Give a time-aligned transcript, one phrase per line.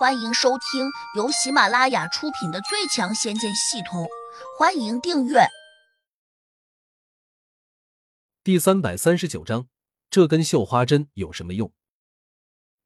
[0.00, 4.04] 欢迎收听由喜马拉雅出品的《最强仙剑系统》，
[4.58, 5.40] 欢迎订阅。
[8.42, 9.68] 第三百三十九章，
[10.08, 11.70] 这根绣花针有什么用？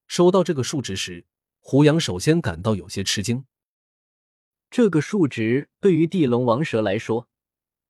[0.09, 1.25] 收到这个数值时，
[1.61, 3.46] 胡杨首先感到有些吃惊。
[4.69, 7.29] 这个数值对于地龙王蛇来说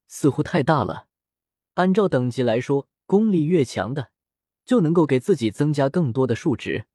[0.07, 1.07] 似乎太大了。
[1.73, 4.11] 按照等级来说，功力越强的
[4.63, 6.85] 就能够给自己增加更多的数值。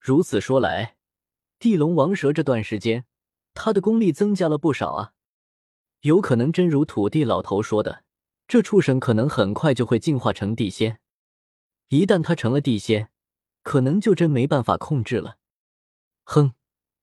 [0.00, 0.96] 如此说来，
[1.62, 3.04] 地龙王蛇这段时间，
[3.54, 5.12] 他的功力增加了不少啊！
[6.00, 8.02] 有可能真如土地老头说的，
[8.48, 10.98] 这畜生可能很快就会进化成地仙。
[11.86, 13.12] 一旦他成了地仙，
[13.62, 15.38] 可能就真没办法控制了。
[16.24, 16.54] 哼，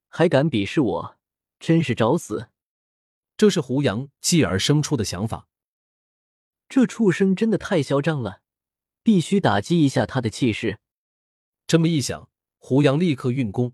[0.09, 1.17] 还敢鄙视我，
[1.57, 2.49] 真是找死！
[3.37, 5.47] 这是胡杨继而生出的想法。
[6.67, 8.41] 这畜生真的太嚣张了，
[9.03, 10.79] 必须打击一下他的气势。
[11.65, 13.73] 这么一想，胡杨立刻运功。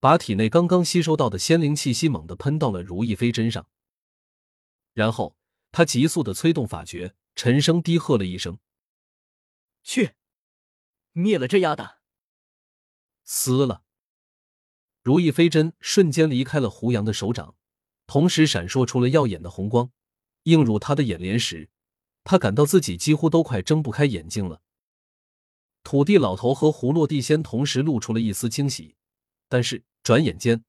[0.00, 3.68] 把体内刚刚吸收到的仙灵气息猛地喷到了如意飞针上，
[4.94, 5.36] 然后
[5.70, 8.58] 他急速的催动法诀，沉声低喝了一声
[9.84, 10.14] ：“去，
[11.12, 11.98] 灭了这丫的！”
[13.24, 13.82] 撕了，
[15.02, 17.54] 如意飞针瞬间离开了胡杨的手掌，
[18.06, 19.92] 同时闪烁出了耀眼的红光，
[20.44, 21.68] 映入他的眼帘时，
[22.24, 24.62] 他感到自己几乎都快睁不开眼睛了。
[25.84, 28.96] 土地老头和胡落地仙同时露出了一丝惊喜，
[29.50, 29.84] 但是。
[30.02, 30.64] 转眼间，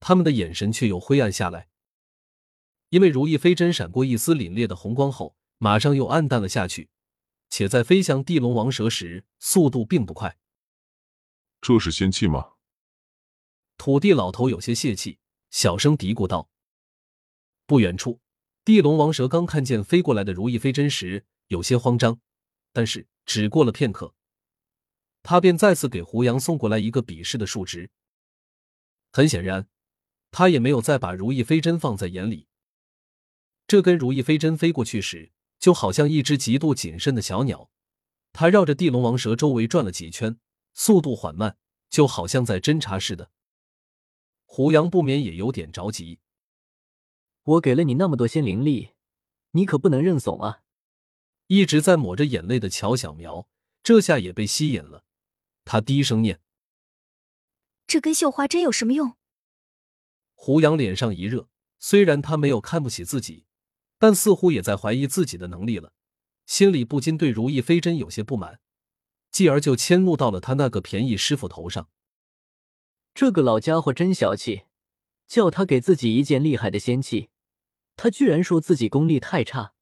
[0.00, 1.70] 他们的眼神却又灰暗下来，
[2.90, 6.90] 因为如意飞针闪过一丝凛冽的红光后，马上又暗淡了下去，
[7.48, 10.38] 且在飞向地龙王蛇时速度并不快。
[11.62, 12.52] 这是仙气吗？
[13.78, 15.18] 土地老头有些泄气，
[15.50, 16.50] 小声嘀咕道。
[17.64, 18.20] 不远处，
[18.62, 22.20] 地龙王蛇刚看见飞过来的如意飞针时，有些慌张，
[22.74, 24.14] 但是只过了片刻，
[25.22, 27.90] 他便再次给胡杨送过来一个鄙视的数值。
[29.16, 29.66] 很显然，
[30.30, 32.48] 他也没有再把如意飞针放在眼里。
[33.66, 37.70] 这根如意飞针飞过去时，就好像一只极度谨慎的小鸟，
[38.34, 40.38] 它绕着地龙王蛇周围转了几圈，
[40.74, 41.56] 速度缓慢，
[41.88, 43.30] 就好像在侦查似的。
[44.44, 46.18] 胡杨不免也有点着急。
[47.44, 48.90] 我给了你那么多仙灵力，
[49.52, 50.60] 你可不能认怂啊！
[51.46, 53.48] 一直在抹着眼泪的乔小苗，
[53.82, 55.06] 这下也被吸引了。
[55.64, 56.42] 他低声念。
[57.86, 59.16] 这根绣花针有什么用？
[60.34, 61.48] 胡杨脸上一热，
[61.78, 63.46] 虽然他没有看不起自己，
[63.98, 65.92] 但似乎也在怀疑自己的能力了，
[66.46, 68.60] 心里不禁对如意飞针有些不满，
[69.30, 71.88] 继而就迁怒到了他那个便宜师傅头上。
[73.14, 74.64] 这个老家伙真小气，
[75.26, 77.30] 叫他给自己一件厉害的仙器，
[77.96, 79.72] 他居然说自己功力太差，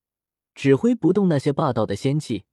[0.54, 2.44] 指挥不动那些霸道的仙器，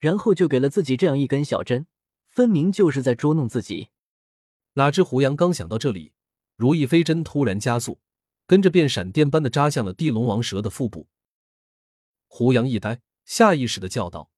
[0.00, 1.86] 然后就给了自己这样一根小针，
[2.26, 3.90] 分明就是在捉弄自己。
[4.74, 6.12] 哪知胡杨刚想到这里，
[6.56, 8.00] 如意飞针突然加速，
[8.46, 11.08] 跟着便闪电般的扎向了地龙王蛇的腹部。
[12.26, 14.30] 胡杨一呆，下意识的叫道：“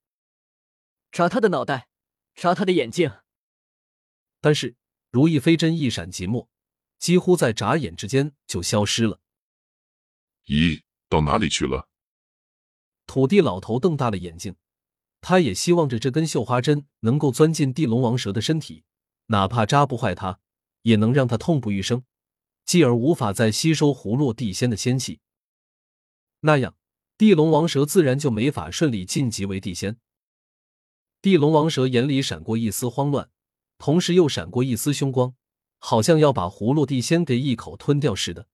[1.10, 1.88] 扎他的脑袋，
[2.34, 3.10] 扎他的眼睛！”
[4.42, 4.76] 但是
[5.10, 6.46] 如意飞针一闪即没，
[6.98, 9.20] 几乎在眨眼之间就消失了。
[10.44, 11.88] 咦，到哪里去了？
[13.06, 14.56] 土地老头瞪大了眼睛，
[15.22, 18.84] 他也希望着这根绣花针能够钻进地龙王蛇的身体。
[19.26, 20.40] 哪怕扎不坏它，
[20.82, 22.04] 也能让他痛不欲生，
[22.64, 25.20] 继而无法再吸收葫芦地仙的仙气。
[26.40, 26.76] 那样，
[27.18, 29.98] 地龙王蛇自然就没法顺利晋级为地仙。
[31.20, 33.30] 地龙王蛇眼里闪过一丝慌乱，
[33.78, 35.34] 同时又闪过一丝凶光，
[35.78, 38.46] 好像要把葫芦地仙给一口吞掉似的。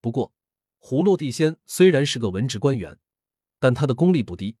[0.00, 0.32] 不过，
[0.80, 2.98] 葫芦地仙虽然是个文职官员，
[3.60, 4.56] 但他的功力不低，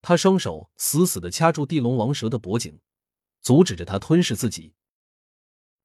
[0.00, 2.80] 他双手死死的掐住地龙王蛇的脖颈。
[3.40, 4.74] 阻止着他吞噬自己。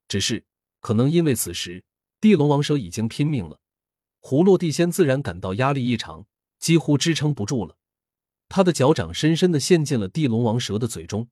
[0.08, 0.46] 只是，
[0.80, 1.84] 可能因为此时
[2.20, 3.60] 地龙王蛇已经拼命了，
[4.22, 6.26] 葫芦地仙自然感到压力异常，
[6.60, 7.78] 几乎支撑不住了。
[8.50, 11.30] 他的脚掌深深的陷进了地龙王蛇的嘴中，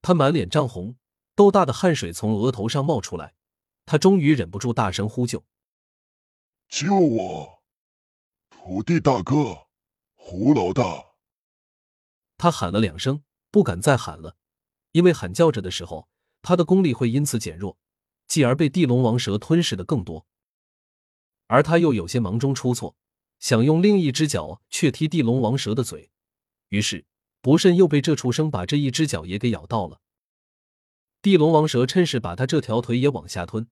[0.00, 0.96] 他满脸涨红，
[1.34, 3.34] 豆大的汗水从额头上冒出来。
[3.84, 5.44] 他终于忍不住大声呼救
[6.68, 7.62] ：“救我，
[8.50, 9.66] 土地大哥，
[10.14, 11.04] 胡老大！”
[12.38, 14.36] 他喊了两声，不敢再喊了。
[14.92, 16.08] 因为喊叫着的时候，
[16.40, 17.76] 他的功力会因此减弱，
[18.26, 20.26] 继而被地龙王蛇吞噬的更多。
[21.48, 22.96] 而他又有些忙中出错，
[23.38, 26.10] 想用另一只脚去踢地龙王蛇的嘴，
[26.68, 27.04] 于是
[27.40, 30.00] 不慎又被这畜生把这一只脚也给咬到了。
[31.20, 33.68] 地龙王蛇趁势把他这条腿也往下吞，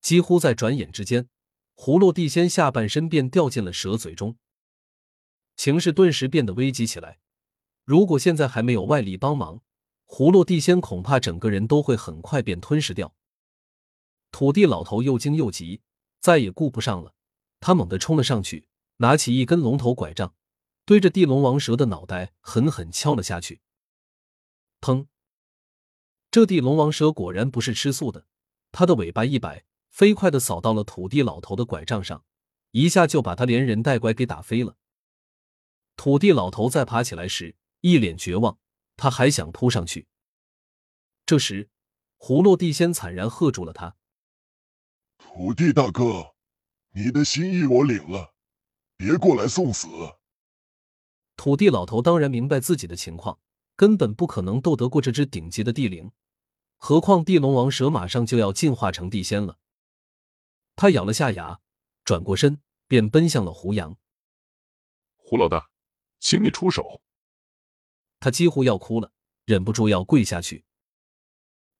[0.00, 1.28] 几乎在转眼之间，
[1.74, 4.36] 葫芦地仙下半身便掉进了蛇嘴中，
[5.56, 7.18] 情势顿时变得危急起来。
[7.84, 9.62] 如果现在还没有外力帮忙，
[10.06, 13.14] 葫芦地仙恐怕整个人都会很快便吞噬掉。
[14.30, 15.82] 土地老头又惊又急，
[16.20, 17.14] 再也顾不上了，
[17.60, 18.68] 他猛地冲了上去，
[18.98, 20.34] 拿起一根龙头拐杖，
[20.84, 23.60] 对着地龙王蛇的脑袋狠狠敲了下去。
[24.80, 25.06] 砰！
[26.30, 28.26] 这地龙王蛇果然不是吃素的，
[28.70, 32.24] 它的尾巴一摆，飞快的扫到了土地老头的拐杖上，
[32.72, 34.76] 一下就把他连人带拐给打飞了。
[35.96, 38.58] 土地老头再爬起来时，一脸绝望，
[38.96, 40.08] 他还想扑上去。
[41.24, 41.68] 这时，
[42.16, 43.96] 胡落地仙惨然喝住了他
[45.18, 46.34] ：“土地大哥，
[46.92, 48.34] 你的心意我领了，
[48.96, 49.88] 别过来送死。”
[51.36, 53.38] 土地老头当然明白自己的情况，
[53.76, 56.10] 根本不可能斗得过这只顶级的地灵。
[56.78, 59.58] 何况地龙王蛇马上就要进化成地仙了，
[60.74, 61.60] 他咬了下牙，
[62.04, 63.96] 转过身便奔向了胡杨。
[65.16, 65.70] 胡老大，
[66.20, 67.02] 请你出手！
[68.20, 69.12] 他几乎要哭了，
[69.44, 70.64] 忍不住要跪下去。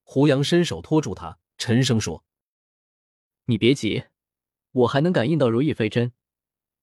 [0.02, 2.24] 胡杨伸手托住他，沉声说
[3.46, 4.04] ：“你别急，
[4.72, 6.12] 我还能感应到如意飞针。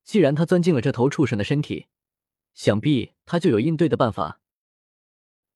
[0.04, 1.88] 既然他钻进了这头畜生的身体，
[2.54, 4.42] 想必他就有应对的办法。”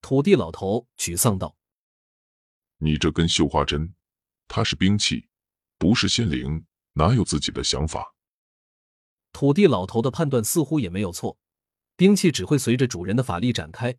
[0.01, 1.57] 土地老头沮丧道。
[2.77, 3.95] 你这根绣花针，
[4.47, 5.27] 它是兵器，
[5.77, 8.13] 不是仙灵，哪有自己的想法？
[9.33, 11.37] 土地老头的判断似乎也没有错，
[11.97, 13.97] 兵器只会随着主人的法力展开，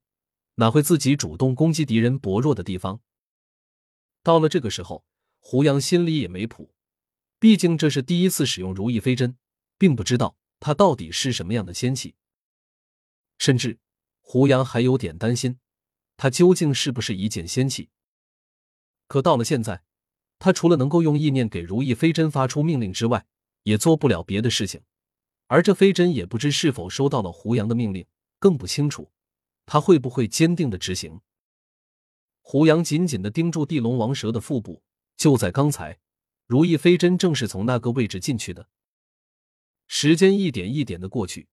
[0.54, 3.00] 哪会自己主动攻击敌人薄弱的地方？
[4.22, 5.04] 到了这个时候，
[5.40, 6.72] 胡杨心里也没谱，
[7.40, 9.36] 毕竟这是第一次使用如意飞针，
[9.76, 12.14] 并不知道它到底是什么样的仙器，
[13.36, 13.80] 甚至
[14.20, 15.58] 胡杨还有点担心，
[16.16, 17.90] 它究竟是不是一件仙器。
[19.08, 19.82] 可到了现在，
[20.38, 23.26] 他除了能够用意念给如意飞针发出命令之外，
[23.64, 24.82] 也做不了别的事情。
[25.48, 28.06] 而这飞针也不知是否收到了胡杨的命令，
[28.38, 29.10] 更不清楚
[29.66, 31.20] 他会不会坚定的执行。
[32.40, 34.82] 胡杨紧紧的盯住地龙王蛇的腹部，
[35.16, 35.98] 就在刚才，
[36.46, 38.68] 如意飞针正是从那个位置进去的。
[39.86, 41.48] 时间一点一点的过去，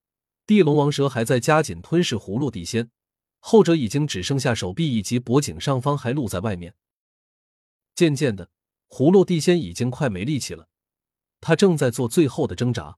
[0.45, 2.91] 地龙王蛇还在加紧吞噬葫芦地仙，
[3.39, 6.75] 后者已经只剩下手臂以及脖颈上方还露在外面。
[7.93, 8.49] 渐渐的，
[8.89, 10.67] 葫芦地仙已经快没力气了，
[11.39, 12.97] 他正在做最后的挣扎。